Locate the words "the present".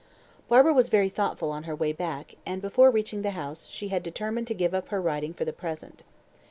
5.45-6.01